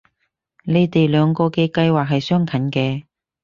[0.63, 3.03] 你哋兩人嘅計劃係相近嘅